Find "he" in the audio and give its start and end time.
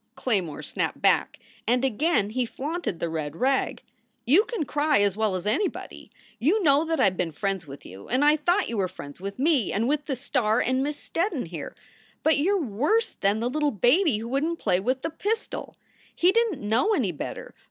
2.31-2.43, 16.15-16.31